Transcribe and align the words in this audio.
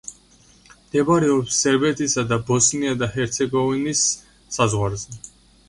მდებარეობს 0.85 1.57
სერბეთისა 1.65 2.25
და 2.33 2.41
ბოსნია 2.49 2.95
და 3.03 3.11
ჰერცეგოვინის 3.13 4.05
საზღვარზე. 4.59 5.25